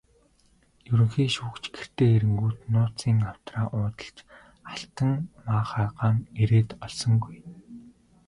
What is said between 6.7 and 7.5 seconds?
олсонгүй.